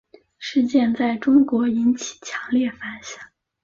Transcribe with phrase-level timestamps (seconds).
[0.39, 3.23] 事件在中国引起强烈反响。